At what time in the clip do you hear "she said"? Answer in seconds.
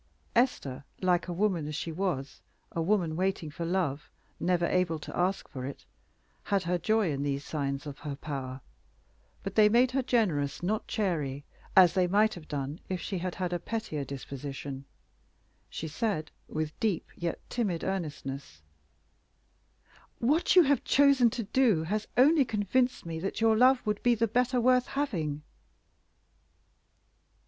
15.69-16.31